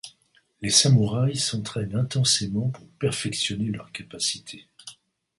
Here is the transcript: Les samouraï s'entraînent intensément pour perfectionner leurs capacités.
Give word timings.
Les 0.63 0.71
samouraï 0.71 1.35
s'entraînent 1.37 1.95
intensément 1.95 2.69
pour 2.69 2.87
perfectionner 2.97 3.67
leurs 3.71 3.91
capacités. 3.91 4.65